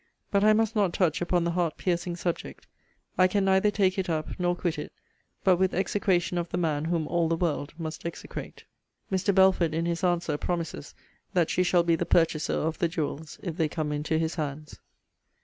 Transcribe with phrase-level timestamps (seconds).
[0.31, 2.65] But I must not touch upon the heart piercing subject.
[3.19, 4.91] I can neither take it up, nor quit it,
[5.43, 8.63] but with execration of the man whom all the world must execrate.'
[9.11, 9.35] Mr.
[9.35, 10.95] Belford, in his answer, promises
[11.35, 14.79] that she shall be the purchaser of the jewels, if they come into his hands.